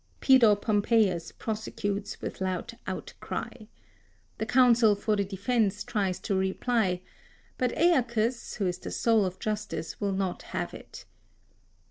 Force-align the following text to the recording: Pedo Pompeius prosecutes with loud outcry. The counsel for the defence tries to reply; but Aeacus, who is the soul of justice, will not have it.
Pedo 0.19 0.55
Pompeius 0.55 1.31
prosecutes 1.31 2.19
with 2.23 2.41
loud 2.41 2.75
outcry. 2.87 3.51
The 4.39 4.47
counsel 4.47 4.95
for 4.95 5.15
the 5.15 5.23
defence 5.23 5.83
tries 5.83 6.19
to 6.21 6.33
reply; 6.33 7.01
but 7.59 7.71
Aeacus, 7.77 8.55
who 8.55 8.65
is 8.65 8.79
the 8.79 8.89
soul 8.89 9.25
of 9.27 9.37
justice, 9.37 10.01
will 10.01 10.13
not 10.13 10.41
have 10.57 10.73
it. 10.73 11.05